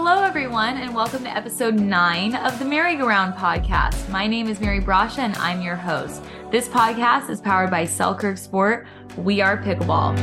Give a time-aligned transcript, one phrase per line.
[0.00, 4.08] Hello, everyone, and welcome to episode nine of the MaryGoRound podcast.
[4.08, 6.22] My name is Mary Brascia, and I'm your host.
[6.52, 8.86] This podcast is powered by Selkirk Sport.
[9.16, 10.16] We are pickleball.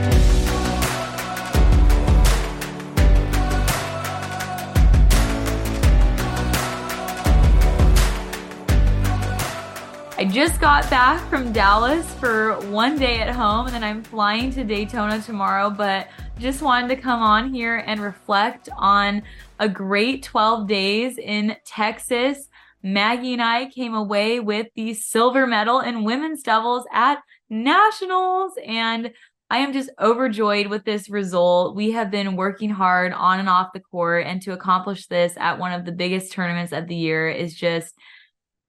[10.17, 14.51] I just got back from Dallas for one day at home, and then I'm flying
[14.51, 15.69] to Daytona tomorrow.
[15.69, 16.07] But
[16.39, 19.23] just wanted to come on here and reflect on
[19.59, 22.49] a great 12 days in Texas.
[22.83, 27.19] Maggie and I came away with the silver medal in women's doubles at
[27.49, 29.11] nationals, and
[29.49, 31.75] I am just overjoyed with this result.
[31.75, 35.57] We have been working hard on and off the court, and to accomplish this at
[35.57, 37.95] one of the biggest tournaments of the year is just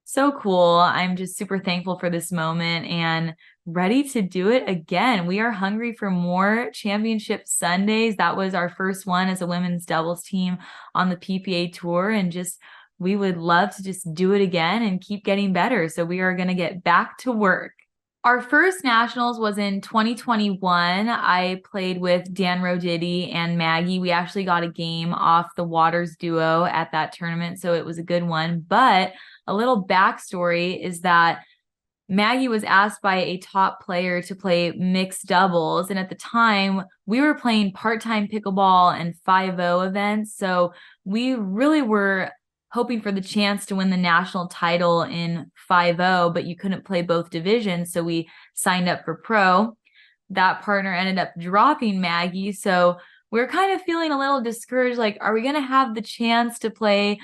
[0.09, 0.77] so cool.
[0.77, 3.35] I'm just super thankful for this moment and
[3.67, 5.27] ready to do it again.
[5.27, 8.15] We are hungry for more championship Sundays.
[8.15, 10.59] That was our first one as a women's doubles team
[10.95, 12.61] on the PPA tour and just
[13.01, 15.89] we would love to just do it again and keep getting better.
[15.89, 17.73] So we are going to get back to work.
[18.27, 21.09] Our first nationals was in 2021.
[21.09, 24.01] I played with Dan Roditi and Maggie.
[24.01, 27.99] We actually got a game off the Waters duo at that tournament, so it was
[27.99, 28.65] a good one.
[28.67, 29.13] But
[29.47, 31.45] a little backstory is that
[32.09, 35.89] Maggie was asked by a top player to play mixed doubles.
[35.89, 40.35] And at the time, we were playing part time pickleball and 5 0 events.
[40.35, 42.33] So we really were
[42.71, 47.03] hoping for the chance to win the national title in 5 but you couldn't play
[47.03, 47.93] both divisions.
[47.93, 49.77] So we signed up for pro.
[50.31, 52.53] That partner ended up dropping Maggie.
[52.53, 52.99] So
[53.31, 56.59] we're kind of feeling a little discouraged like, are we going to have the chance
[56.61, 57.19] to play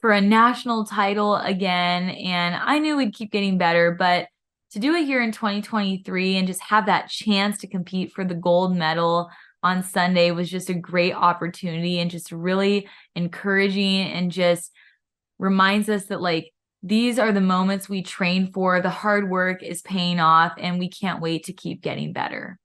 [0.00, 2.10] for a national title again.
[2.10, 4.28] And I knew we'd keep getting better, but
[4.72, 8.34] to do it here in 2023 and just have that chance to compete for the
[8.34, 9.30] gold medal
[9.62, 12.86] on Sunday was just a great opportunity and just really
[13.16, 14.70] encouraging and just
[15.38, 16.52] reminds us that like
[16.82, 18.80] these are the moments we train for.
[18.80, 22.58] The hard work is paying off and we can't wait to keep getting better.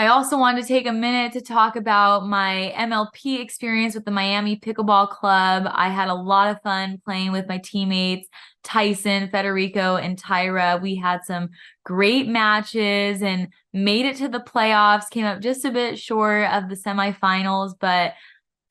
[0.00, 4.12] I also wanted to take a minute to talk about my MLP experience with the
[4.12, 5.68] Miami Pickleball Club.
[5.68, 8.28] I had a lot of fun playing with my teammates,
[8.62, 10.80] Tyson, Federico, and Tyra.
[10.80, 11.48] We had some
[11.84, 16.68] great matches and made it to the playoffs, came up just a bit short of
[16.68, 18.12] the semifinals, but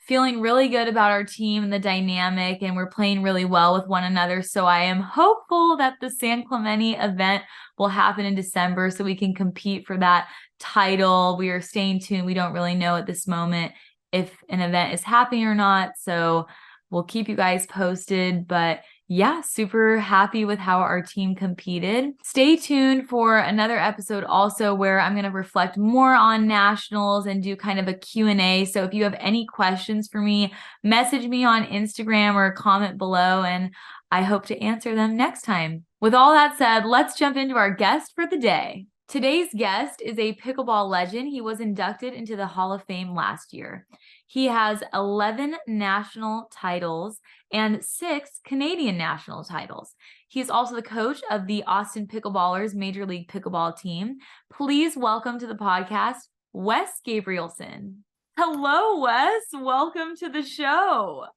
[0.08, 3.88] feeling really good about our team and the dynamic, and we're playing really well with
[3.88, 4.42] one another.
[4.42, 7.44] So I am hopeful that the San Clemente event
[7.78, 10.30] will happen in December so we can compete for that
[10.60, 11.36] title.
[11.38, 12.26] We are staying tuned.
[12.26, 13.74] We don't really know at this moment
[14.12, 15.92] if an event is happening or not.
[16.00, 16.48] So
[16.90, 18.48] we'll keep you guys posted.
[18.48, 22.14] But yeah, super happy with how our team competed.
[22.24, 27.42] Stay tuned for another episode also where I'm going to reflect more on nationals and
[27.42, 28.66] do kind of a Q&A.
[28.66, 30.54] So if you have any questions for me,
[30.84, 33.74] message me on Instagram or comment below and
[34.12, 35.86] I hope to answer them next time.
[36.02, 38.88] With all that said, let's jump into our guest for the day.
[39.08, 41.30] Today's guest is a pickleball legend.
[41.30, 43.88] He was inducted into the Hall of Fame last year.
[44.30, 47.22] He has 11 national titles
[47.54, 49.96] and six Canadian national titles.
[50.28, 54.18] He is also the coach of the Austin Pickleballers Major League Pickleball team.
[54.52, 56.18] Please welcome to the podcast,
[56.52, 58.04] Wes Gabrielsen.
[58.38, 59.44] Hello, Wes.
[59.54, 61.28] Welcome to the show.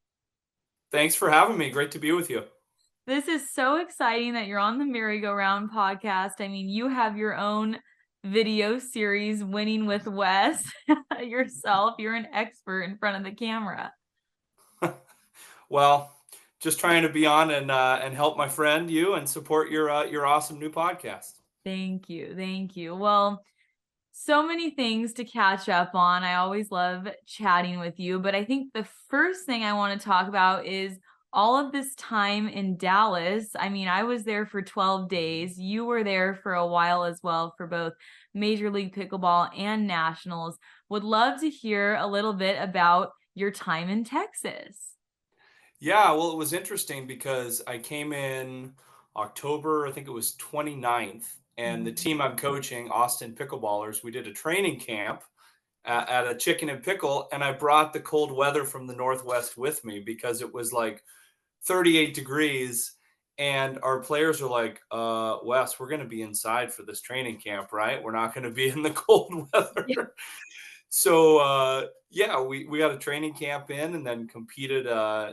[0.91, 1.71] Thanks for having me.
[1.71, 2.43] Great to be with you.
[3.07, 6.41] This is so exciting that you're on the MaryGoRound podcast.
[6.41, 7.79] I mean, you have your own
[8.25, 10.65] video series, Winning with Wes,
[11.23, 11.95] yourself.
[11.99, 13.93] You're an expert in front of the camera.
[15.69, 16.17] well,
[16.61, 19.91] just trying to be on and uh, and help my friend you and support your
[19.91, 21.33] uh, your awesome new podcast.
[21.65, 22.95] Thank you, thank you.
[22.95, 23.43] Well,
[24.13, 26.23] so many things to catch up on.
[26.23, 30.05] I always love chatting with you, but I think the first thing I want to
[30.05, 30.99] talk about is
[31.33, 33.51] all of this time in Dallas.
[33.59, 35.59] I mean, I was there for 12 days.
[35.59, 37.93] You were there for a while as well for both
[38.35, 40.59] Major League Pickleball and Nationals.
[40.89, 44.97] Would love to hear a little bit about your time in Texas.
[45.79, 48.75] Yeah, well, it was interesting because I came in
[49.17, 51.27] October, I think it was 29th,
[51.57, 51.97] and the mm-hmm.
[51.97, 55.23] team I'm coaching, Austin Pickleballers, we did a training camp
[55.85, 59.57] at, at a chicken and pickle, and I brought the cold weather from the Northwest
[59.57, 61.03] with me because it was like
[61.65, 62.93] 38 degrees
[63.39, 67.39] and our players are like uh wes we're going to be inside for this training
[67.39, 68.03] camp right?
[68.03, 69.85] We're not going to be in the cold weather.
[69.89, 70.05] Yeah.
[70.89, 75.33] so uh yeah we we got a training camp in and then competed uh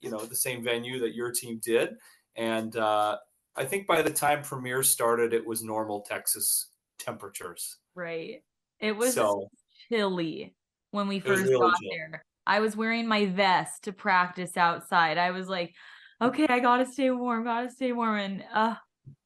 [0.00, 1.96] you know the same venue that your team did.
[2.36, 3.16] And uh
[3.56, 6.68] i think by the time premier started it was normal texas
[6.98, 7.78] temperatures.
[7.94, 8.42] Right.
[8.80, 9.48] It was so,
[9.88, 10.54] chilly
[10.90, 11.90] when we first really got chill.
[11.90, 15.18] there I was wearing my vest to practice outside.
[15.18, 15.74] I was like,
[16.20, 18.18] okay, I gotta stay warm, gotta stay warm.
[18.18, 18.74] And uh,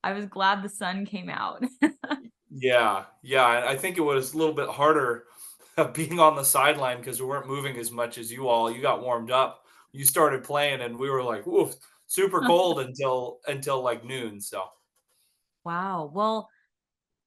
[0.03, 1.65] I was glad the sun came out.
[2.51, 3.65] yeah, yeah.
[3.67, 5.25] I think it was a little bit harder
[5.95, 8.71] being on the sideline because we weren't moving as much as you all.
[8.71, 11.75] You got warmed up, you started playing, and we were like, "Oof,
[12.07, 14.65] super cold until until like noon." So,
[15.65, 16.11] wow.
[16.13, 16.49] Well,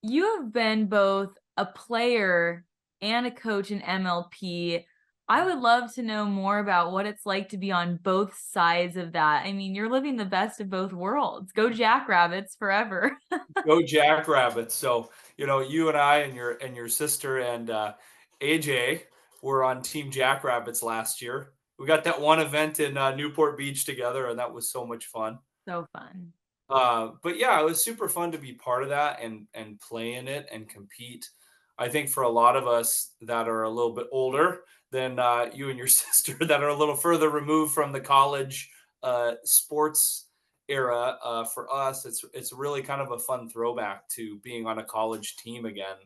[0.01, 2.65] you have been both a player
[3.01, 4.85] and a coach in MLP.
[5.29, 8.97] I would love to know more about what it's like to be on both sides
[8.97, 9.45] of that.
[9.45, 11.53] I mean, you're living the best of both worlds.
[11.53, 13.17] Go Jackrabbits forever.
[13.65, 14.75] Go Jackrabbits.
[14.75, 17.93] So, you know, you and I and your and your sister and uh
[18.41, 19.03] AJ
[19.41, 21.53] were on Team Jackrabbits last year.
[21.79, 25.07] We got that one event in uh, Newport Beach together, and that was so much
[25.07, 25.39] fun.
[25.67, 26.31] So fun.
[26.69, 30.15] Uh, but yeah, it was super fun to be part of that and and play
[30.15, 31.29] in it and compete.
[31.77, 34.61] I think for a lot of us that are a little bit older
[34.93, 38.69] than uh, you and your sister, that are a little further removed from the college
[39.03, 40.27] uh, sports
[40.69, 44.79] era, uh, for us, it's it's really kind of a fun throwback to being on
[44.79, 45.97] a college team again,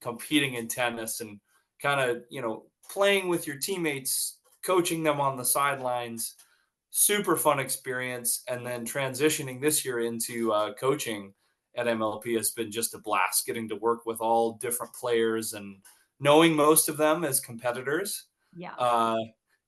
[0.00, 1.38] competing in tennis and
[1.80, 6.34] kind of you know playing with your teammates, coaching them on the sidelines.
[6.92, 11.32] Super fun experience, and then transitioning this year into uh, coaching
[11.76, 13.46] at MLP has been just a blast.
[13.46, 15.76] Getting to work with all different players and
[16.18, 18.26] knowing most of them as competitors.
[18.54, 18.74] Yeah.
[18.74, 19.18] Uh,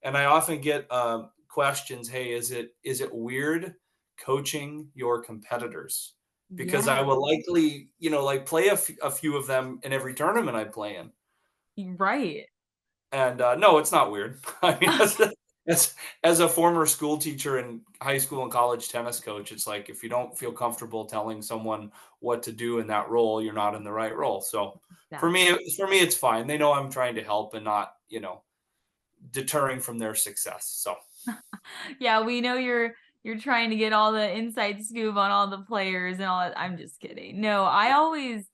[0.02, 3.74] and I often get uh, questions, "Hey, is it is it weird
[4.18, 6.14] coaching your competitors?"
[6.54, 6.98] Because yeah.
[6.98, 10.12] I will likely, you know, like play a, f- a few of them in every
[10.12, 11.96] tournament I play in.
[11.96, 12.44] Right.
[13.10, 14.38] And uh, no, it's not weird.
[14.62, 15.18] I mean, as,
[15.66, 19.88] as, as a former school teacher and high school and college tennis coach, it's like
[19.88, 21.90] if you don't feel comfortable telling someone
[22.20, 24.42] what to do in that role, you're not in the right role.
[24.42, 24.80] So
[25.20, 26.46] for me, for me, it's fine.
[26.46, 28.42] They know I'm trying to help and not, you know,
[29.30, 30.66] deterring from their success.
[30.82, 30.96] So
[31.98, 35.62] yeah, we know you're you're trying to get all the inside scoop on all the
[35.62, 36.58] players and all that.
[36.58, 37.40] I'm just kidding.
[37.40, 38.48] No, I always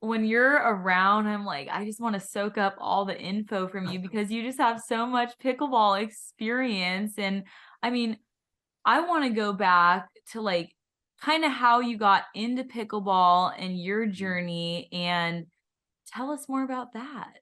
[0.00, 3.86] when you're around, I'm like, I just want to soak up all the info from
[3.88, 7.18] you because you just have so much pickleball experience.
[7.18, 7.44] And
[7.82, 8.16] I mean,
[8.84, 10.74] I want to go back to like
[11.20, 14.12] kind of how you got into pickleball and your mm-hmm.
[14.12, 15.46] journey and
[16.06, 17.34] tell us more about that.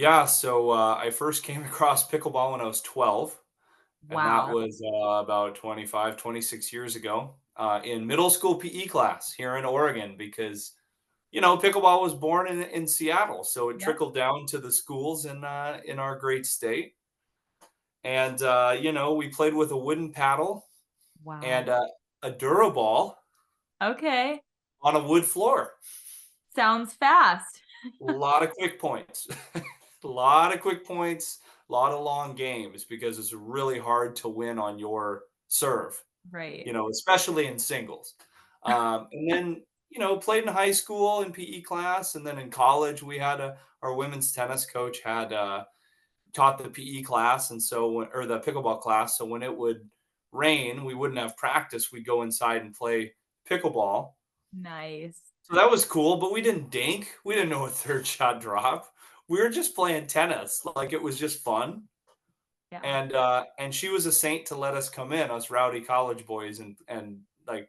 [0.00, 3.38] Yeah, so uh, I first came across pickleball when I was 12.
[4.08, 4.46] And wow.
[4.46, 9.56] that was uh, about 25, 26 years ago uh, in middle school PE class here
[9.56, 10.72] in Oregon because
[11.32, 15.26] you know, pickleball was born in, in Seattle, so it trickled down to the schools
[15.26, 16.94] in uh, in our great state.
[18.02, 20.66] And uh, you know, we played with a wooden paddle
[21.22, 21.40] wow.
[21.44, 21.86] and uh,
[22.22, 23.14] a Duraball.
[23.80, 24.40] Okay.
[24.82, 25.74] On a wood floor.
[26.56, 27.60] Sounds fast.
[28.08, 29.28] a lot of quick points.
[30.04, 31.38] a lot of quick points,
[31.68, 36.02] a lot of long games because it's really hard to win on your serve.
[36.30, 36.66] Right.
[36.66, 38.14] You know, especially in singles.
[38.62, 42.50] Um, and then you know, played in high school in PE class, and then in
[42.50, 45.64] college we had a our women's tennis coach had uh,
[46.32, 49.18] taught the PE class, and so when, or the pickleball class.
[49.18, 49.88] So when it would
[50.32, 51.90] rain, we wouldn't have practice.
[51.90, 53.14] We'd go inside and play
[53.48, 54.12] pickleball.
[54.52, 55.18] Nice.
[55.42, 57.16] So that was cool, but we didn't dink.
[57.24, 58.92] We didn't know a third shot drop.
[59.30, 60.66] We were just playing tennis.
[60.74, 61.84] Like it was just fun.
[62.72, 62.80] Yeah.
[62.82, 66.26] And uh and she was a saint to let us come in, us rowdy college
[66.26, 67.68] boys and and like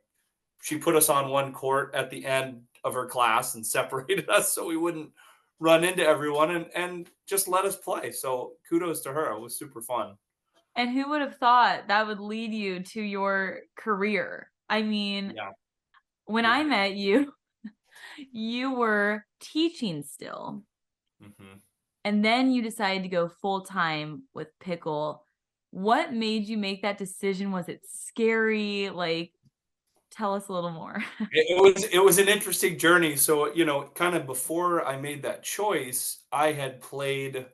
[0.64, 4.54] she put us on one court at the end of her class and separated us
[4.54, 5.12] so we wouldn't
[5.60, 8.12] run into everyone and and just let us play.
[8.12, 9.32] So kudos to her.
[9.32, 10.16] It was super fun.
[10.76, 14.50] And who would have thought that would lead you to your career?
[14.68, 15.52] I mean, yeah.
[16.26, 16.52] when yeah.
[16.54, 17.34] I met you,
[18.32, 20.64] you were teaching still.
[21.24, 21.58] Mm-hmm.
[22.04, 25.24] And then you decided to go full time with Pickle.
[25.70, 27.52] What made you make that decision?
[27.52, 28.90] Was it scary?
[28.90, 29.32] Like,
[30.12, 33.84] tell us a little more it was it was an interesting journey so you know
[33.96, 37.46] kind of before i made that choice i had played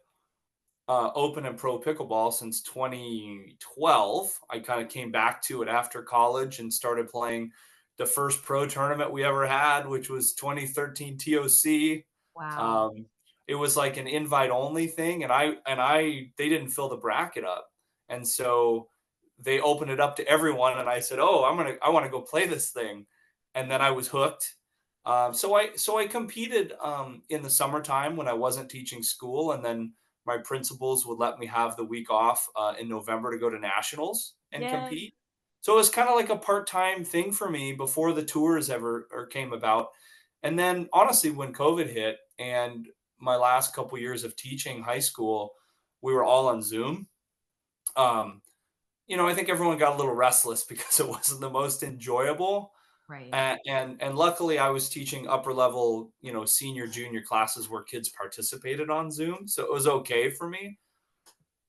[0.90, 6.02] uh, open and pro pickleball since 2012 i kind of came back to it after
[6.02, 7.52] college and started playing
[7.98, 12.06] the first pro tournament we ever had which was 2013 toc
[12.36, 13.06] wow um,
[13.48, 16.98] it was like an invite only thing and i and i they didn't fill the
[16.98, 17.70] bracket up.
[18.10, 18.88] And so
[19.40, 22.12] they opened it up to everyone and i said oh i'm gonna i want to
[22.12, 23.06] go play this thing.
[23.56, 24.56] And then i was hooked.
[25.06, 29.54] Um, so i so i competed um, in the summertime when i wasn't teaching school
[29.54, 29.94] and then
[30.26, 33.60] my principals would let me have the week off uh, in november to go to
[33.60, 34.70] nationals and Yay.
[34.70, 35.14] compete.
[35.62, 39.08] So it was kind of like a part-time thing for me before the tours ever
[39.12, 39.88] or came about.
[40.44, 42.88] And then honestly when covid hit and
[43.20, 45.54] my last couple years of teaching high school
[46.02, 47.08] we were all on Zoom.
[47.96, 48.42] Um,
[49.08, 52.72] you know, I think everyone got a little restless because it wasn't the most enjoyable.
[53.10, 53.30] Right.
[53.32, 57.84] And, and and luckily I was teaching upper level, you know, senior junior classes where
[57.84, 60.78] kids participated on Zoom, so it was okay for me.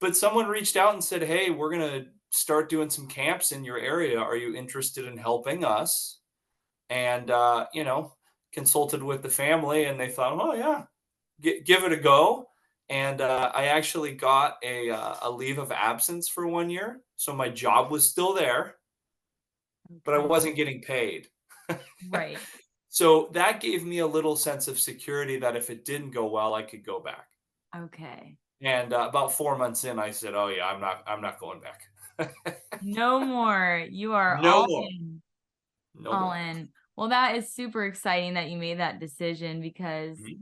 [0.00, 3.64] But someone reached out and said, "Hey, we're going to start doing some camps in
[3.64, 4.18] your area.
[4.18, 6.18] Are you interested in helping us?"
[6.90, 8.16] And uh, you know,
[8.52, 10.86] consulted with the family and they thought, "Oh yeah,
[11.40, 12.48] G- give it a go."
[12.90, 17.34] And uh, I actually got a uh, a leave of absence for one year, so
[17.34, 18.76] my job was still there
[20.04, 21.28] but I wasn't getting paid.
[22.10, 22.38] right.
[22.88, 26.54] So that gave me a little sense of security that if it didn't go well,
[26.54, 27.26] I could go back.
[27.76, 28.36] Okay.
[28.60, 31.04] And uh, about four months in, I said, "Oh yeah, I'm not.
[31.06, 32.56] I'm not going back.
[32.82, 33.86] no more.
[33.88, 34.88] You are no all more.
[34.90, 35.22] in.
[35.94, 36.36] No all more.
[36.36, 36.68] in.
[36.96, 40.40] Well, that is super exciting that you made that decision because Mhm.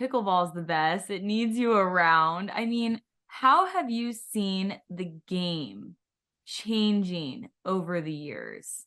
[0.00, 1.10] Pickleball is the best.
[1.10, 2.50] It needs you around.
[2.50, 5.96] I mean, how have you seen the game
[6.44, 8.86] changing over the years?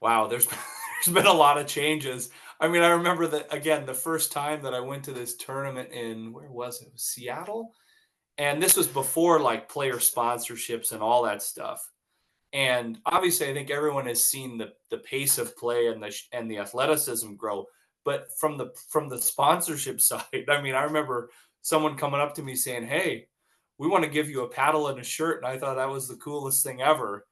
[0.00, 0.46] Wow, there's
[1.04, 2.30] there's been a lot of changes.
[2.60, 5.92] I mean, I remember that again, the first time that I went to this tournament
[5.92, 6.86] in where was it?
[6.86, 7.72] it was Seattle,
[8.38, 11.90] and this was before like player sponsorships and all that stuff.
[12.52, 16.50] And obviously, I think everyone has seen the the pace of play and the and
[16.50, 17.66] the athleticism grow.
[18.06, 21.28] But from the from the sponsorship side, I mean, I remember
[21.60, 23.26] someone coming up to me saying, "Hey,
[23.76, 26.08] we want to give you a paddle and a shirt," and I thought that was
[26.08, 27.26] the coolest thing ever.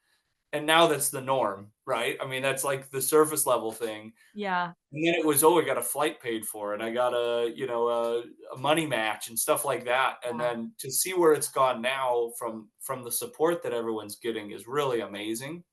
[0.53, 2.17] And now that's the norm, right?
[2.23, 4.13] I mean, that's like the surface level thing.
[4.37, 4.71] Yeah.
[4.93, 7.53] And then it was, oh, I got a flight paid for, and I got a,
[7.53, 8.23] you know, a,
[8.55, 10.19] a money match and stuff like that.
[10.25, 14.53] And then to see where it's gone now from from the support that everyone's getting
[14.53, 15.65] is really amazing.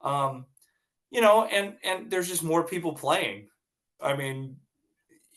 [0.00, 0.46] Um,
[1.10, 3.48] you know, and and there's just more people playing.
[4.00, 4.56] I mean,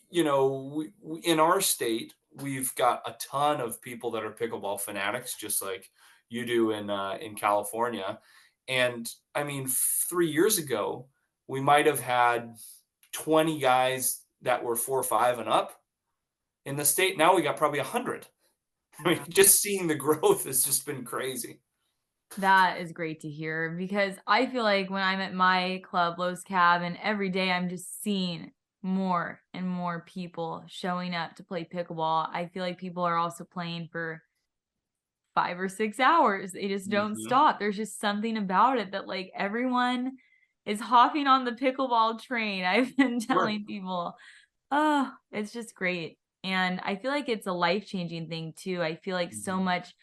[0.09, 4.31] you know, we, we, in our state, we've got a ton of people that are
[4.31, 5.89] pickleball fanatics, just like
[6.29, 8.19] you do in uh, in California.
[8.67, 9.67] And I mean,
[10.09, 11.07] three years ago,
[11.47, 12.55] we might have had
[13.13, 15.73] 20 guys that were four or five and up
[16.65, 17.17] in the state.
[17.17, 18.27] Now we got probably 100.
[18.99, 21.59] I mean, just seeing the growth has just been crazy.
[22.37, 26.43] That is great to hear because I feel like when I'm at my club, Lowe's
[26.43, 32.29] Cabin, every day I'm just seeing more and more people showing up to play pickleball.
[32.31, 34.23] I feel like people are also playing for
[35.35, 36.51] five or six hours.
[36.51, 37.15] They just don't Mhm.
[37.15, 37.59] stop.
[37.59, 40.17] There's just something about it that like everyone
[40.65, 42.63] is hopping on the pickleball train.
[42.65, 43.57] I've been Sure.
[43.59, 44.13] telling people,
[44.71, 46.19] oh, it's just great.
[46.43, 48.81] And I feel like it's a life changing thing too.
[48.83, 49.61] I feel like so Mhm.
[49.61, 49.93] much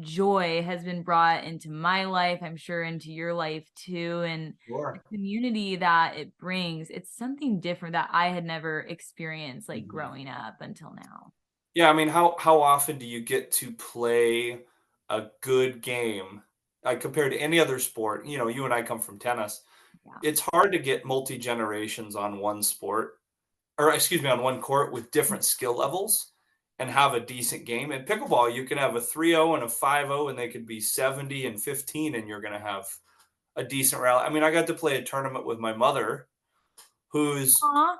[0.00, 4.22] joy has been brought into my life, I'm sure into your life too.
[4.22, 4.94] And Sure.
[4.94, 9.86] the community that it brings, it's something different that I had never experienced like Mhm.
[9.86, 11.32] growing up until now.
[11.74, 14.64] Yeah, I mean, how how often do you get to play
[15.08, 16.42] a good game
[16.84, 18.26] uh, compared to any other sport?
[18.26, 19.64] You know, you and I come from tennis.
[20.04, 20.22] Yeah.
[20.22, 23.20] It's hard to get multi generations on one sport,
[23.78, 26.31] or excuse me, on one court with different skill levels
[26.82, 27.92] and have a decent game.
[27.92, 31.46] In pickleball, you can have a 3-0 and a 5-0, and they could be 70
[31.46, 32.88] and 15, and you're going to have
[33.54, 34.24] a decent rally.
[34.24, 36.26] I mean, I got to play a tournament with my mother,
[37.12, 37.96] who's Aw,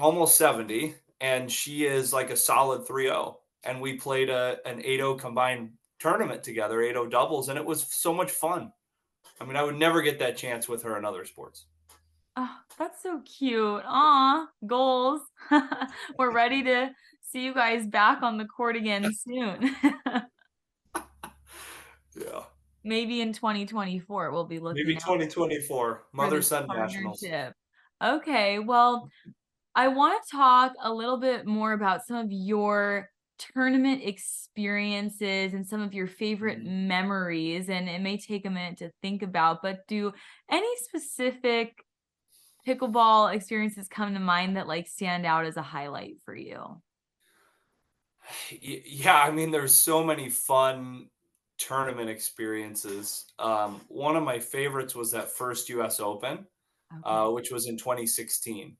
[0.00, 5.18] almost 70 and she is like a solid 3-0 and we played a an 8-0
[5.18, 8.72] combined tournament together 8-0 doubles and it was so much fun
[9.40, 11.66] i mean i would never get that chance with her in other sports
[12.36, 13.82] oh, that's so cute.
[13.86, 15.20] Aw, goals.
[16.18, 16.90] We're ready to
[17.34, 19.74] see you guys back on the court again soon.
[22.16, 22.44] yeah
[22.86, 27.24] Maybe in 2024, we'll be looking maybe 2024 mother son nationals.
[28.02, 29.08] Okay, well,
[29.74, 35.66] I want to talk a little bit more about some of your tournament experiences and
[35.66, 36.86] some of your favorite Mhm.
[36.86, 37.70] memories.
[37.70, 40.12] And it may take a minute to think about, but do
[40.50, 41.82] any specific
[42.66, 46.82] pickleball experiences come to mind that like stand out as a highlight for you?
[48.60, 51.08] Yeah i mean there's so many fun
[51.58, 56.46] tournament experiences um, one of my favorites was that first us open
[56.92, 57.02] Okay.
[57.04, 58.76] uh, which was in 2016.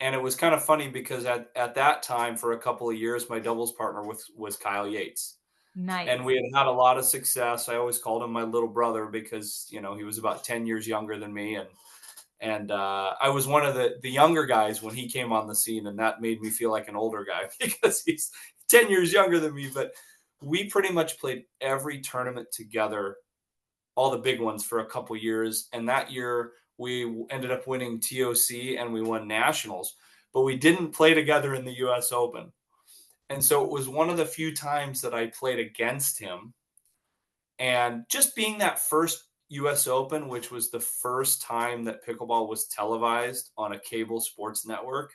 [0.00, 2.96] And it was kind of funny because at, at that time, for a couple of
[2.96, 5.38] years, my doubles partner was, was Kyle Yates.
[5.74, 6.08] nice.
[6.08, 7.68] And we had had a lot of success.
[7.68, 10.86] I always called him my little brother because, you know, he was about 10 years
[10.86, 11.56] younger than me.
[11.56, 11.68] And
[12.40, 15.54] and uh, I was one of the, the younger guys when he came on the
[15.54, 15.86] scene.
[15.86, 18.30] And that made me feel like an older guy because he's
[18.68, 19.70] 10 years younger than me.
[19.72, 19.92] But
[20.42, 23.16] we pretty much played every tournament together,
[23.94, 25.68] all the big ones for a couple years.
[25.72, 29.94] And that year, we ended up winning TOC and we won nationals,
[30.34, 32.52] but we didn't play together in the US Open.
[33.30, 36.54] And so it was one of the few times that I played against him.
[37.58, 42.66] And just being that first US Open, which was the first time that pickleball was
[42.66, 45.14] televised on a cable sports network,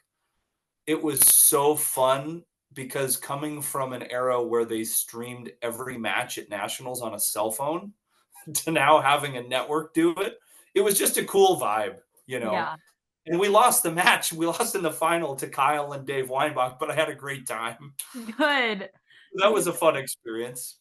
[0.88, 2.44] it was so fun
[2.74, 7.52] because coming from an era where they streamed every match at nationals on a cell
[7.52, 7.94] phone
[8.54, 10.40] to now having a network do it,
[10.74, 12.52] it was just a cool vibe, you know.
[12.52, 12.76] Yeah.
[13.28, 14.34] And we lost the match.
[14.34, 17.48] We lost in the final to Kyle and Dave Weinbach, but I had a great
[17.48, 17.94] time.
[18.38, 18.90] Good.
[19.36, 20.76] That was a fun experience.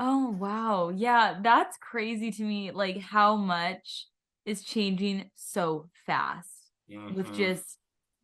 [0.00, 0.88] Oh, wow.
[0.88, 2.72] Yeah, that's crazy to me.
[2.72, 4.08] Like how much
[4.44, 6.48] is changing so fast
[6.90, 7.14] mm-hmm.
[7.14, 7.78] with just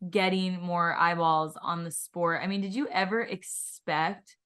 [0.07, 2.41] getting more eyeballs on the sport.
[2.43, 4.37] I mean, did you ever expect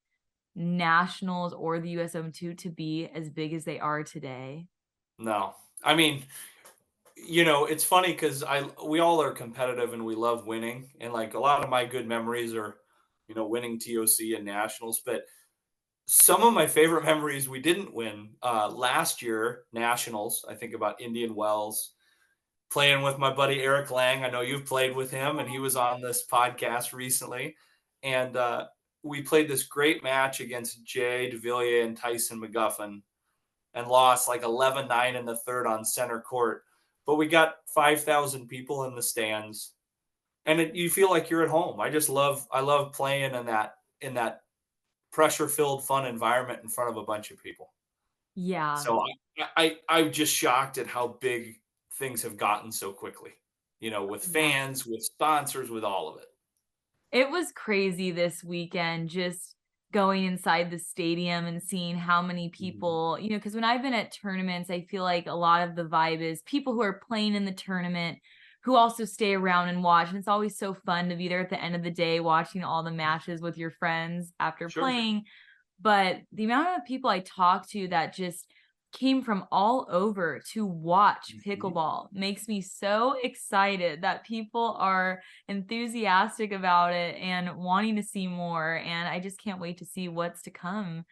[0.55, 4.67] nationals or the USM2 to be as big as they are today?
[5.19, 5.55] No.
[5.83, 6.25] I mean,
[7.15, 10.91] you know, it's funny because I we all are competitive and we love winning.
[10.99, 12.77] And like a lot of my good memories are,
[13.27, 15.01] you know, winning TOC and nationals.
[15.05, 15.25] But
[16.05, 18.35] some of my favorite memories we didn't win.
[18.41, 21.93] Uh last year, nationals, I think about Indian Wells
[22.73, 24.25] playing with my buddy Eric Lang.
[24.25, 27.55] I know you've played with him, and he was on this podcast recently.
[28.01, 28.65] And uh,
[29.03, 33.03] we played this great match against Jay DeVilliers and Tyson McGuffin
[33.75, 36.63] and lost like 11 9 in the third on center court.
[37.05, 39.73] But we got 5,000 people in the stands.
[40.47, 41.79] And it, you feel like you're at home.
[41.79, 44.41] I just love, I love playing in that, in that
[45.11, 47.71] pressure filled, fun environment in front of a bunch of people.
[48.35, 48.75] Yeah.
[48.75, 48.99] So
[49.37, 51.59] I, I, I'm just shocked at how big
[51.97, 53.31] things have gotten so quickly,
[53.79, 56.27] you know, with fans, with sponsors, with all of it.
[57.11, 59.55] It was crazy this weekend just
[59.93, 62.63] going inside the stadium and seeing how many mm-hmm.
[62.63, 65.75] people, you know, because when I've been at tournaments, I feel like a lot of
[65.75, 68.17] the vibe is people who are playing in the tournament
[68.63, 70.09] who also stay around and watch.
[70.09, 72.63] And it's always so fun to be there at the end of the day watching
[72.63, 74.83] all the matches with your friends after sure.
[74.83, 75.23] playing.
[75.81, 78.47] But the amount of people I talk to that just
[78.93, 81.49] came from all over to watch mm-hmm.
[81.49, 82.07] pickleball.
[82.13, 88.75] Makes me so excited that people are enthusiastic about it and wanting to see more
[88.77, 91.05] and i just can't wait to see what's to come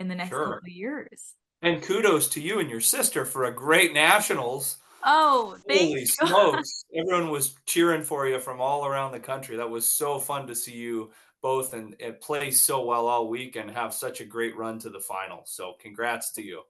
[0.00, 0.44] in the next sure.
[0.44, 1.34] couple of years.
[1.62, 4.78] And kudos to you and your sister for a great nationals.
[5.04, 6.84] Oh holy smokes.
[6.94, 9.56] Everyone was cheering for you from all around the country.
[9.56, 13.56] That was so fun to see you both and, and play so well all week
[13.56, 15.42] and have such a great run to the final.
[15.44, 16.62] So congrats to you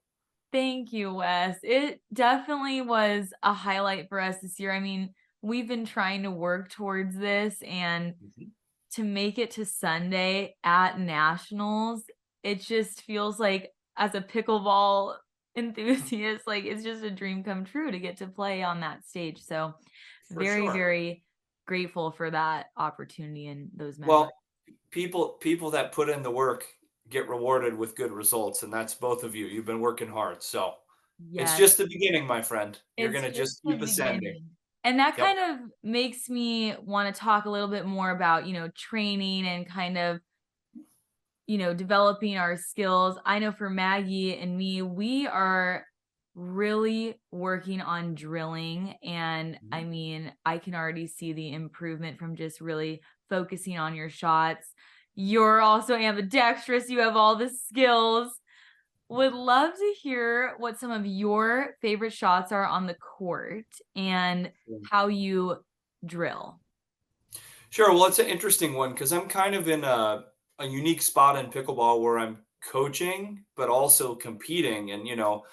[0.53, 1.57] Thank you, Wes.
[1.63, 4.71] It definitely was a highlight for us this year.
[4.71, 8.45] I mean, we've been trying to work towards this and mm-hmm.
[8.93, 12.05] to make it to Sunday at Nationals,
[12.43, 15.17] it just feels like as a pickleball
[15.57, 19.43] enthusiast, like it's just a dream come true to get to play on that stage.
[19.43, 19.75] So
[20.33, 20.73] for very, sure.
[20.73, 21.25] very
[21.67, 24.09] grateful for that opportunity and those memories.
[24.09, 24.33] Well,
[24.91, 26.65] people people that put in the work
[27.11, 28.63] get rewarded with good results.
[28.63, 29.47] And that's both of you.
[29.47, 30.43] You've been working hard.
[30.43, 30.75] So
[31.31, 31.51] yes.
[31.51, 32.79] it's just the beginning, my friend.
[32.97, 34.45] You're going to just keep ascending.
[34.85, 35.27] And that yep.
[35.27, 39.47] kind of makes me want to talk a little bit more about, you know, training
[39.47, 40.21] and kind of,
[41.47, 43.17] you know, developing our skills.
[43.25, 45.85] I know for Maggie and me, we are
[46.35, 48.97] really working on drilling.
[49.05, 49.75] And mm-hmm.
[49.75, 54.75] I mean, I can already see the improvement from just really focusing on your shots
[55.15, 56.89] you're also ambidextrous.
[56.89, 58.33] You have all the skills.
[59.09, 64.51] Would love to hear what some of your favorite shots are on the court and
[64.91, 65.59] how you
[66.07, 66.61] drill.
[67.69, 67.93] Sure.
[67.93, 70.25] Well, it's an interesting one because I'm kind of in a,
[70.59, 72.39] a unique spot in pickleball where I'm
[72.71, 74.93] coaching, but also competing.
[74.93, 75.45] And, you know,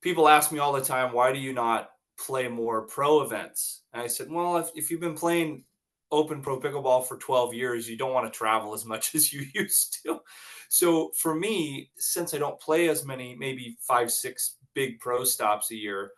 [0.00, 3.82] people ask me all the time, why do you not play more pro events?
[3.92, 5.64] And I said, well, if, if you've been playing
[6.12, 9.46] open pro pickleball for 12 years, you don't want to travel as much as you
[9.54, 10.20] used to.
[10.68, 15.70] So for me, since I don't play as many, maybe five, six big pro stops
[15.70, 16.12] a year,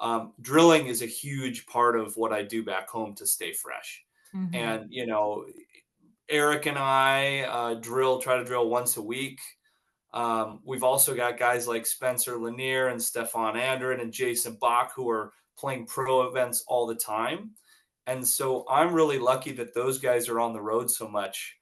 [0.00, 4.02] um, drilling is a huge part of what I do back home to stay fresh.
[4.34, 4.54] Mm-hmm.
[4.54, 5.44] And, you know,
[6.28, 9.40] Eric and I uh, drill, try to drill once a week.
[10.12, 15.08] Um, we've also got guys like Spencer Lanier and Stefan Andren and Jason Bach who
[15.08, 17.50] are playing pro events all the time.
[18.06, 21.56] And so I'm really lucky that those guys are on the road so much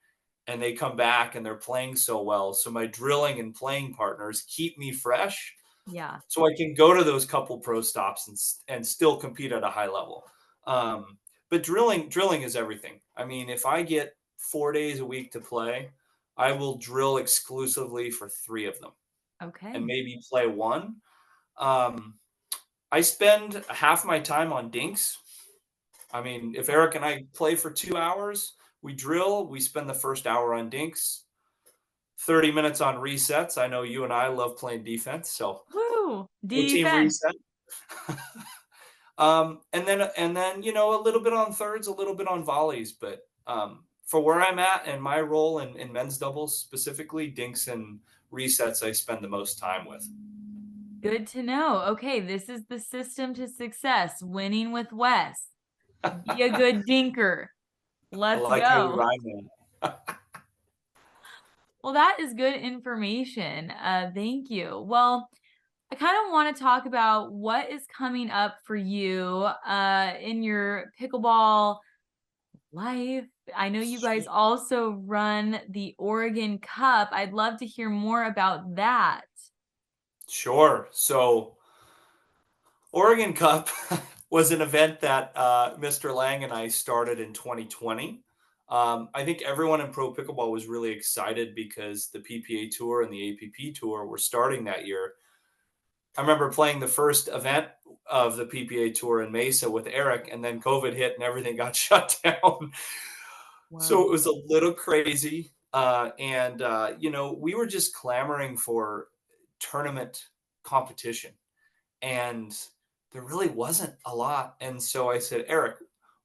[0.47, 2.55] and they come back and they're playing so well.
[2.55, 5.55] So my drilling and playing partners keep me fresh.
[5.87, 6.19] Yeah.
[6.29, 9.71] So I can go to those couple pro stops and and still compete at a
[9.71, 10.25] high level.
[10.67, 11.19] Um,
[11.51, 13.01] but drilling drilling is everything.
[13.17, 15.91] I mean, if I get 4 days a week to play,
[16.37, 18.93] I will drill exclusively for 3 of them.
[19.43, 19.71] Okay.
[19.75, 20.97] And maybe play one.
[21.57, 22.19] Um,
[22.91, 25.19] I spend half my time on dinks
[26.13, 29.95] I mean, if Eric and I play for two hours, we drill, we spend the
[29.95, 31.25] first hour on dinks,
[32.21, 33.59] 30 minutes on resets.
[33.59, 36.29] I know you and I love playing defense, so Woo!
[36.47, 37.23] Defense.
[39.19, 42.29] um, and then and then you know a little bit on thirds, a little bit
[42.29, 46.59] on volleys, but um, for where I'm at and my role in, in men's doubles
[46.59, 47.99] specifically, dinks and
[48.33, 50.07] resets I spend the most time with.
[51.01, 51.83] Good to know.
[51.89, 54.23] Okay, this is the system to success.
[54.23, 55.49] Winning with Wes.
[56.03, 57.47] Be a good dinker.
[58.13, 59.07] Let's like go.
[61.83, 63.71] well, that is good information.
[63.71, 64.85] Uh, thank you.
[64.87, 65.29] Well,
[65.91, 70.43] I kind of want to talk about what is coming up for you uh, in
[70.43, 71.79] your pickleball
[72.73, 73.25] life.
[73.57, 77.09] I know you guys also run the Oregon Cup.
[77.13, 79.25] I'd love to hear more about that.
[80.29, 80.89] Sure.
[80.91, 81.57] So,
[82.93, 83.71] Oregon Cup
[84.31, 86.15] was an event that uh, Mr.
[86.15, 88.23] Lang and I started in 2020.
[88.69, 93.13] Um, I think everyone in pro pickleball was really excited because the PPA tour and
[93.13, 95.15] the APP tour were starting that year.
[96.17, 97.69] I remember playing the first event
[98.11, 101.77] of the PPA tour in Mesa with Eric, and then COVID hit and everything got
[101.77, 102.73] shut down.
[103.71, 103.81] Wow.
[103.81, 105.53] So it was a little crazy.
[105.73, 109.09] Uh, and, uh, you know, we were just clamoring for
[109.61, 110.27] tournament
[110.63, 111.33] competition.
[112.01, 112.57] And
[113.13, 114.57] there really wasn't a lot.
[114.61, 115.77] And so I said, Eric,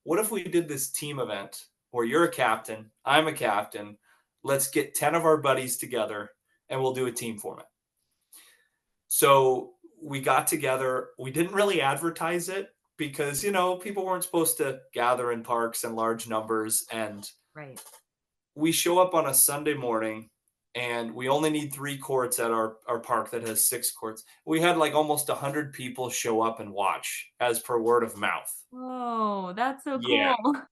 [0.04, 3.98] what if we did this team event where you're a captain, I'm a captain,
[4.44, 6.32] let's get 10 of our buddies together
[6.70, 7.68] and we'll do a team format.
[9.08, 11.10] So we got together.
[11.18, 15.84] We didn't really advertise it because, you know, people weren't supposed to gather in parks
[15.84, 16.86] in large numbers.
[16.92, 17.80] And right.
[18.56, 20.30] we show up on a Sunday morning
[20.76, 24.24] and we only need three courts at our, our park that has six courts.
[24.46, 28.18] We had like almost a hundred people show up and watch as per word of
[28.18, 28.52] mouth.
[28.74, 30.36] Oh, that's so yeah.
[30.44, 30.56] cool.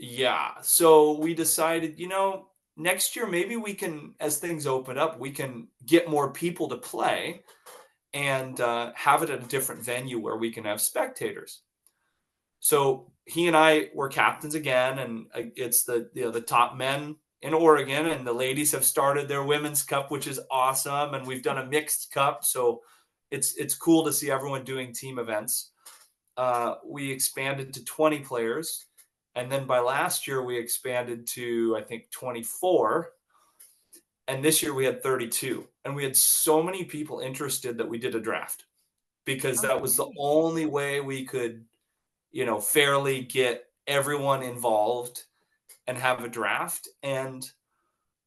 [0.00, 0.52] Yeah.
[0.62, 5.32] So we decided, you know, next year maybe we can, as things open up, we
[5.32, 7.42] can get more people to play
[8.14, 11.62] and uh, have it at a different venue where we can have spectators.
[12.60, 16.76] So he and I were captains again, and uh, it's the you know the top
[16.76, 21.14] men in Oregon, and the ladies have started their women's cup, which is awesome.
[21.14, 22.82] And we've done a mixed cup, so
[23.30, 25.70] it's it's cool to see everyone doing team events.
[26.36, 28.86] Uh, we expanded to 20 players,
[29.34, 33.12] and then by last year we expanded to I think 24,
[34.26, 37.98] and this year we had 32, and we had so many people interested that we
[37.98, 38.64] did a draft
[39.24, 41.64] because that was the only way we could,
[42.30, 45.24] you know, fairly get everyone involved
[45.88, 46.86] and have a draft.
[47.02, 47.44] And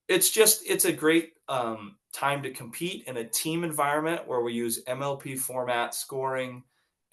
[0.10, 4.52] it's just it's a great um, time to compete in a team environment where we
[4.52, 6.63] use MLP format scoring,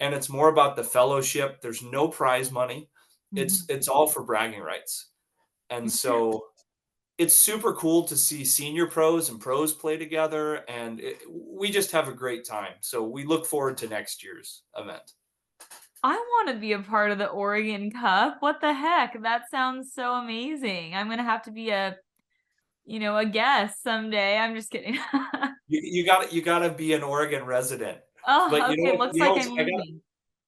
[0.01, 1.61] and it's more about the fellowship.
[1.61, 2.89] There's no prize money.
[3.33, 3.43] Mm-hmm.
[3.43, 5.11] It's it's all for bragging rights,
[5.69, 6.43] and so
[7.17, 11.91] it's super cool to see senior pros and pros play together, and it, we just
[11.91, 12.73] have a great time.
[12.81, 15.13] So we look forward to next year's event.
[16.03, 18.37] I want to be a part of the Oregon Cup.
[18.39, 19.21] What the heck?
[19.21, 20.95] That sounds so amazing.
[20.95, 21.97] I'm gonna have to be a,
[22.85, 24.37] you know, a guest someday.
[24.37, 24.97] I'm just kidding.
[25.67, 27.97] you, you got you got to be an Oregon resident.
[28.25, 28.75] Oh, but okay.
[28.81, 29.81] Know, Looks like I'm I got,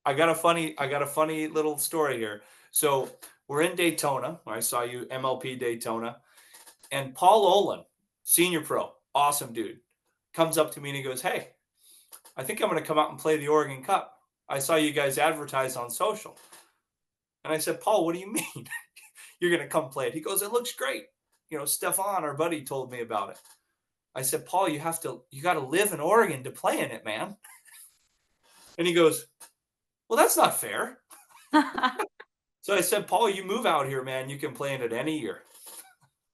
[0.05, 2.43] I got a funny I got a funny little story here.
[2.71, 3.09] So
[3.49, 4.39] we're in Daytona.
[4.47, 6.17] I saw you MLP Daytona,
[6.93, 7.83] and Paul Olin,
[8.23, 9.79] senior pro, awesome dude,
[10.33, 11.49] comes up to me and he goes, "Hey,
[12.37, 14.20] I think I'm going to come out and play the Oregon Cup."
[14.51, 16.37] I saw you guys advertise on social.
[17.45, 18.67] And I said, Paul, what do you mean?
[19.39, 20.13] You're going to come play it?
[20.13, 21.05] He goes, It looks great.
[21.49, 23.39] You know, Stefan, our buddy, told me about it.
[24.13, 26.91] I said, Paul, you have to, you got to live in Oregon to play in
[26.91, 27.37] it, man.
[28.77, 29.27] And he goes,
[30.09, 30.99] Well, that's not fair.
[32.61, 34.29] so I said, Paul, you move out here, man.
[34.29, 35.43] You can play in it any year.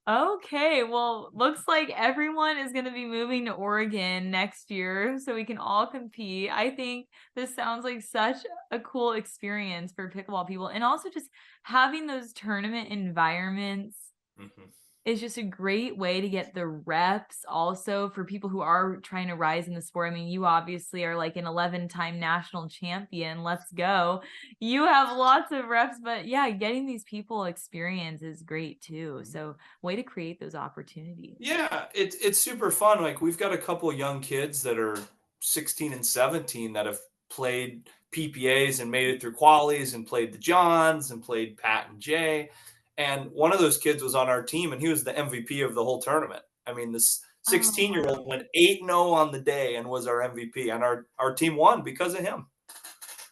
[0.08, 5.34] Okay, well, looks like everyone is going to be moving to Oregon next year so
[5.34, 6.50] we can all compete.
[6.50, 8.36] I think this sounds like such
[8.70, 11.28] a cool experience for pickleball people and also just
[11.62, 13.98] having those tournament environments.
[14.40, 14.77] Mm-hmm
[15.08, 19.28] is just a great way to get the reps also for people who are trying
[19.28, 20.12] to rise in the sport.
[20.12, 23.42] I mean, you obviously are like an 11 time national champion.
[23.42, 24.20] Let's go.
[24.60, 29.20] You have lots of reps, but yeah, getting these people experience is great too.
[29.22, 29.24] Mm-hmm.
[29.24, 31.38] So, way to create those opportunities.
[31.40, 33.02] Yeah, it's it's super fun.
[33.02, 34.98] Like we've got a couple young kids that are
[35.40, 36.98] 16 and 17 that have
[37.30, 41.98] played PPAs and made it through qualies and played the Johns and played Pat and
[41.98, 42.50] Jay
[42.98, 45.74] and one of those kids was on our team, and he was the MVP of
[45.74, 46.42] the whole tournament.
[46.66, 50.28] I mean, this 16 year old went 8 0 on the day and was our
[50.28, 52.46] MVP, and our, our team won because of him.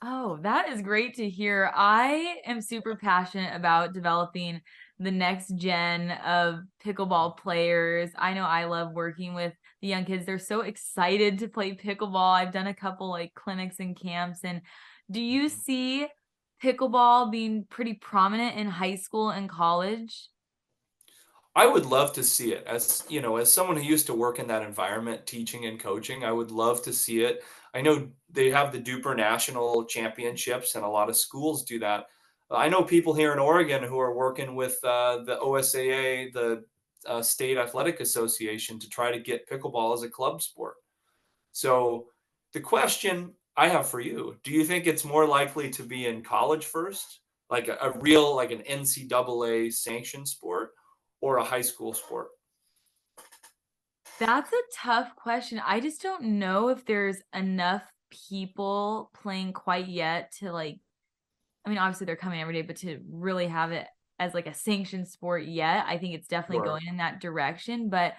[0.03, 1.71] Oh, that is great to hear.
[1.75, 4.61] I am super passionate about developing
[4.99, 8.11] the next gen of pickleball players.
[8.17, 9.53] I know I love working with
[9.83, 10.25] the young kids.
[10.25, 12.35] They're so excited to play pickleball.
[12.35, 14.41] I've done a couple like clinics and camps.
[14.45, 14.63] And
[15.11, 15.59] do you mm-hmm.
[15.59, 16.07] see
[16.63, 20.29] pickleball being pretty prominent in high school and college?
[21.55, 24.39] I would love to see it as you know, as someone who used to work
[24.39, 26.23] in that environment, teaching and coaching.
[26.23, 27.43] I would love to see it.
[27.73, 32.09] I know they have the DUPR National Championships, and a lot of schools do that.
[32.51, 36.65] I know people here in Oregon who are working with uh, the OSAA, the
[37.07, 40.75] uh, State Athletic Association, to try to get pickleball as a club sport.
[41.53, 42.09] So,
[42.53, 46.23] the question I have for you: Do you think it's more likely to be in
[46.23, 50.71] college first, like a, a real, like an NCAA sanctioned sport?
[51.21, 52.29] or a high school sport?
[54.19, 55.61] That's a tough question.
[55.65, 57.83] I just don't know if there's enough
[58.29, 60.79] people playing quite yet to like
[61.65, 63.87] I mean obviously they're coming every day but to really have it
[64.19, 65.85] as like a sanctioned sport yet.
[65.87, 68.15] I think it's definitely going in that direction, but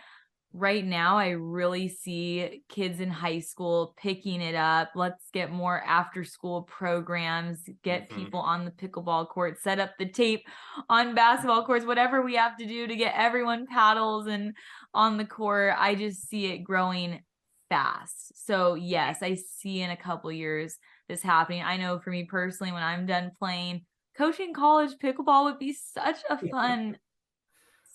[0.54, 4.92] right now I really see kids in high school picking it up.
[4.96, 8.24] Let's get more after school programs, get mm-hmm.
[8.24, 10.44] people on the pickleball court, set up the tape
[10.90, 14.56] on basketball courts, whatever we have to do to get everyone paddles and
[14.94, 15.76] on the court.
[15.78, 17.22] I just see it growing
[17.70, 18.46] fast.
[18.46, 21.64] So, yes, I see in a couple years this happening.
[21.64, 23.82] I know for me personally when I'm done playing
[24.18, 26.98] coaching college pickleball would be such a fun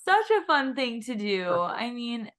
[0.04, 1.52] such a fun thing to do.
[1.52, 2.30] I mean,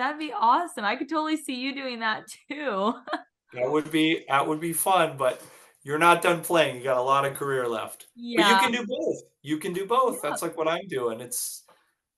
[0.00, 0.82] That'd be awesome.
[0.82, 2.94] I could totally see you doing that too.
[3.52, 5.42] that would be that would be fun, but
[5.82, 6.76] you're not done playing.
[6.76, 8.06] You got a lot of career left.
[8.16, 8.42] Yeah.
[8.42, 9.16] But you can do both.
[9.42, 10.14] You can do both.
[10.14, 10.30] Yeah.
[10.30, 11.20] That's like what I'm doing.
[11.20, 11.64] It's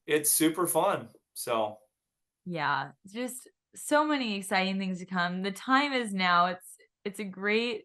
[0.06, 1.08] it's super fun.
[1.34, 1.78] So
[2.46, 5.42] yeah, just so many exciting things to come.
[5.42, 6.46] The time is now.
[6.46, 7.82] It's it's a great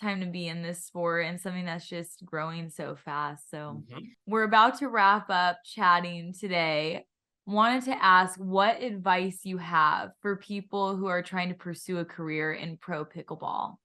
[0.00, 3.50] time to be in this sport and something that's just growing so fast.
[3.50, 4.04] So mm-hmm.
[4.26, 7.04] we're about to wrap up chatting today
[7.46, 12.04] wanted to ask what advice you have for people who are trying to pursue a
[12.04, 13.76] career in pro pickleball.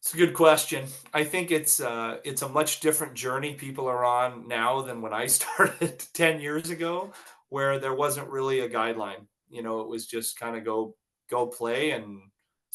[0.00, 0.86] It's a good question.
[1.12, 5.12] I think it's uh, it's a much different journey people are on now than when
[5.12, 7.12] I started 10 years ago,
[7.48, 9.26] where there wasn't really a guideline.
[9.48, 10.94] You know, it was just kind of go
[11.30, 12.20] go play and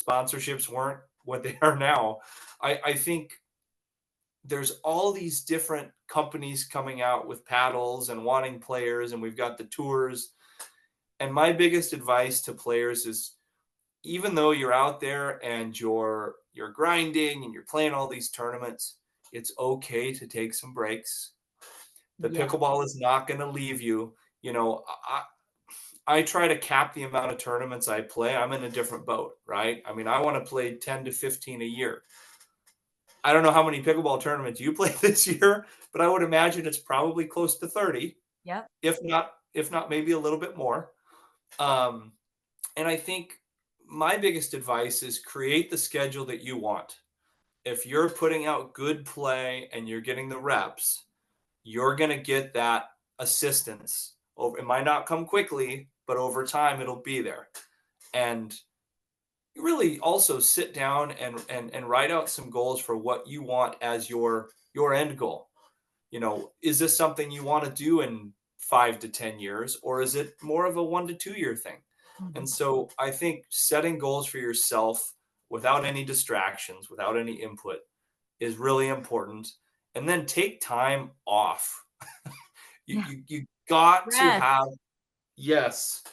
[0.02, 2.20] sponsorships weren't what they are now.
[2.62, 3.34] I, I think
[4.46, 9.58] there's all these different companies coming out with paddles and wanting players and we've got
[9.58, 10.34] the tours
[11.20, 13.36] and my biggest advice to players is
[14.04, 18.98] even though you're out there and you're you're grinding and you're playing all these tournaments
[19.32, 21.32] it's okay to take some breaks
[22.20, 22.46] the yeah.
[22.46, 25.22] pickleball is not going to leave you you know I,
[26.06, 28.36] I try to cap the amount of tournaments I play.
[28.36, 29.82] I'm in a different boat, right?
[29.86, 32.02] I mean, I want to play 10 to 15 a year.
[33.24, 36.66] I don't know how many pickleball tournaments you played this year, but I would imagine
[36.66, 38.16] it's probably close to 30.
[38.44, 38.64] Yeah.
[38.82, 40.92] If not, if not maybe a little bit more.
[41.60, 42.14] Um,
[42.76, 43.40] and I think
[43.88, 46.98] my biggest advice is create the schedule that you want.
[47.64, 51.06] If you're putting out good play and you're getting the reps,
[51.64, 52.86] you're going to get that
[53.20, 54.16] assistance.
[54.38, 57.48] It might not come quickly, but over time it'll be there.
[58.14, 58.54] And
[59.56, 63.76] really also sit down and, and and write out some goals for what you want
[63.82, 65.50] as your your end goal.
[66.12, 70.02] You know is this something you want to do in five to ten years or
[70.02, 71.78] is it more of a one to two year thing?
[72.22, 72.38] Mm-hmm.
[72.38, 75.16] and so i think setting goals for yourself
[75.50, 77.80] without any distractions without any input
[78.44, 79.50] is really important.
[79.96, 81.84] And then take time off.
[82.86, 83.10] You, yeah.
[83.12, 84.68] you, you got to have
[85.38, 86.04] yes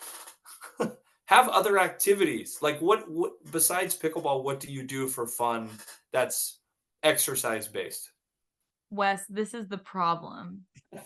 [1.31, 2.59] have other activities.
[2.61, 5.71] Like what what besides pickleball what do you do for fun
[6.12, 6.59] that's
[7.05, 8.11] exercise based
[8.90, 10.66] wes this is the problem.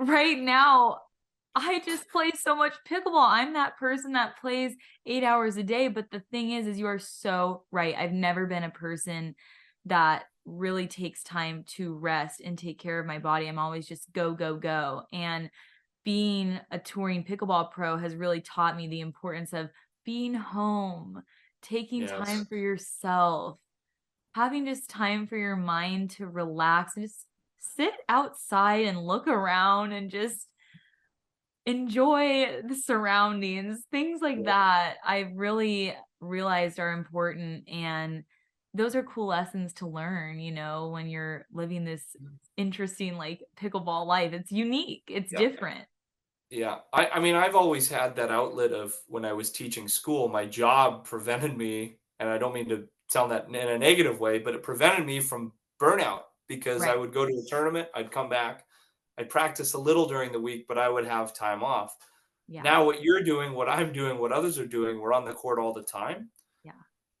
[0.00, 1.00] Right now
[1.56, 3.28] i just play so much pickleball.
[3.28, 6.86] I'm that person that plays eight hours a day but the thing is is you
[6.86, 7.94] are so right.
[7.98, 9.34] I've never been a person
[9.86, 13.46] that really takes time to rest and take care of my body.
[13.46, 15.02] I'm always just go go go.
[15.12, 15.50] And
[16.04, 19.70] being a touring pickleball pro has really taught me the importance of
[20.04, 21.22] being home,
[21.62, 22.10] taking yes.
[22.10, 23.58] time for yourself,
[24.32, 27.26] having just time for your mind to relax and just
[27.58, 30.46] sit outside and look around and just
[31.66, 33.84] enjoy the surroundings.
[33.90, 38.24] Things like that I've really realized are important and
[38.74, 42.28] those are cool lessons to learn, you know, when you're living this mm.
[42.56, 44.32] interesting like pickleball life.
[44.32, 45.84] It's unique, it's different.
[46.50, 46.78] Yeah.
[46.92, 50.46] I, I mean, I've always had that outlet of when I was teaching school, my
[50.46, 54.54] job prevented me, and I don't mean to sound that in a negative way, but
[54.54, 56.92] it prevented me from burnout because right.
[56.92, 58.64] I would go to a tournament, I'd come back,
[59.18, 61.94] I'd practice a little during the week, but I would have time off.
[62.48, 62.62] Yeah.
[62.62, 65.58] Now, what you're doing, what I'm doing, what others are doing, we're on the court
[65.58, 66.30] all the time.
[66.64, 66.72] Yeah.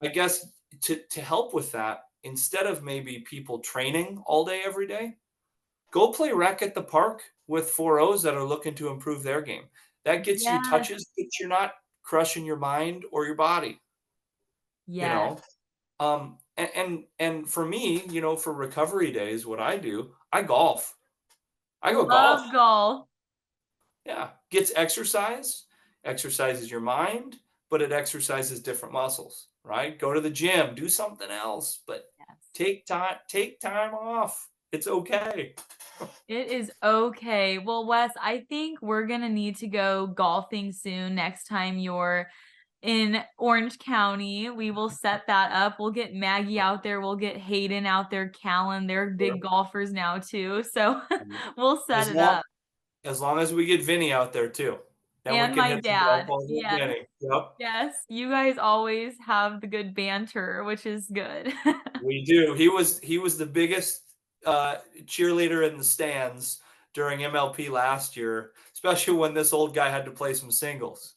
[0.02, 0.46] I guess
[0.82, 5.16] to, to help with that, instead of maybe people training all day every day,
[5.92, 9.40] go play rec at the park with four O's that are looking to improve their
[9.40, 9.64] game.
[10.04, 10.64] That gets Yes.
[10.64, 13.80] you touches, but you're not crushing your mind or your body
[14.86, 15.02] yeah.
[15.30, 15.40] you know
[16.00, 20.42] um and, and and for me you know for recovery days what i do i
[20.42, 20.96] golf
[21.82, 23.06] i go Love golf golf.
[24.04, 25.64] yeah gets exercise
[26.04, 27.36] exercises your mind
[27.70, 32.38] but it exercises different muscles right go to the gym do something else but Yes.
[32.54, 35.54] take time take time off it's okay
[36.28, 37.58] It is okay.
[37.58, 42.28] Well, Wes, I think we're going to need to go golfing soon next time you're
[42.82, 44.48] in Orange County.
[44.50, 45.80] We will set that up.
[45.80, 47.00] We'll get Maggie out there.
[47.00, 48.86] We'll get Hayden out there, Callan.
[48.86, 50.62] They're big golfers now, too.
[50.62, 51.00] So
[51.56, 52.44] we'll set as it long, up.
[53.04, 54.78] as long as we get vinny out there too
[55.24, 56.94] then And my dad, golf balls with yes.
[57.20, 61.52] Yep Yes, you guys always have the good banter, which is good.
[62.02, 62.54] We do.
[62.54, 64.02] He was he was the biggest
[64.46, 66.60] uh, cheerleader in the stands
[66.94, 71.14] during MLP last year, especially when this old guy had to play some singles.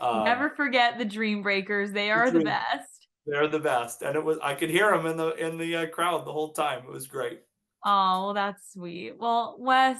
[0.00, 1.92] Um, Never forget the Dream Breakers.
[1.92, 3.06] They are the Dream- best.
[3.24, 5.86] they're the best, and it was I could hear them in the in the uh,
[5.86, 6.82] crowd the whole time.
[6.84, 7.40] It was great.
[7.84, 9.14] Oh, well, that's sweet.
[9.16, 9.98] Well, Wes,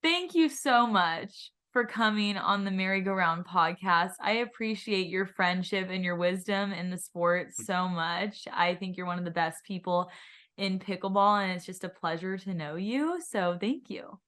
[0.00, 4.12] thank you so much for coming on the MaryGoRound podcast.
[4.20, 7.64] I appreciate your friendship and your wisdom in the sport mm.
[7.64, 8.44] so much.
[8.52, 10.10] I think you're one of the best people
[10.58, 13.20] in pickleball, and it's just a pleasure to know you.
[13.26, 14.18] So, thank you.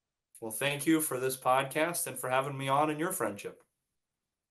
[0.40, 3.62] Well, thank you for this podcast and for having me on in your friendship.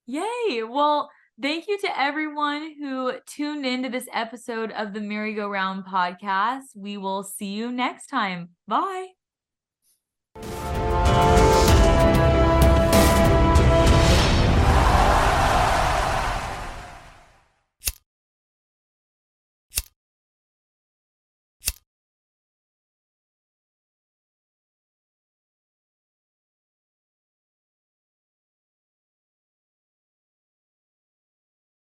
[0.06, 0.64] Yay!
[0.64, 1.10] Well,
[1.42, 6.76] thank you to everyone who tuned into this episode of the MaryGoRound podcast.
[6.76, 8.50] We will see you next time.
[8.68, 9.08] Bye.